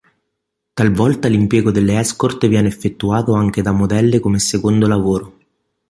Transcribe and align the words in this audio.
Talvolta 0.73 1.27
l'impiego 1.27 1.69
della 1.69 1.99
escort 1.99 2.47
viene 2.47 2.67
effettuato 2.67 3.33
anche 3.35 3.61
da 3.61 3.71
modelle 3.71 4.19
come 4.19 4.39
secondo 4.39 4.87
lavoro. 4.87 5.33